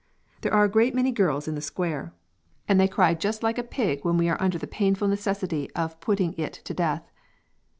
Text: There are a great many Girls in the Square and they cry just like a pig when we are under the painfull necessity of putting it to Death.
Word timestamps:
There 0.41 0.51
are 0.51 0.63
a 0.63 0.67
great 0.67 0.95
many 0.95 1.11
Girls 1.11 1.47
in 1.47 1.53
the 1.53 1.61
Square 1.61 2.11
and 2.67 2.79
they 2.79 2.87
cry 2.87 3.13
just 3.13 3.43
like 3.43 3.59
a 3.59 3.63
pig 3.63 4.03
when 4.03 4.17
we 4.17 4.29
are 4.29 4.41
under 4.41 4.57
the 4.57 4.65
painfull 4.65 5.07
necessity 5.09 5.69
of 5.75 5.99
putting 5.99 6.33
it 6.39 6.53
to 6.53 6.73
Death. 6.73 7.03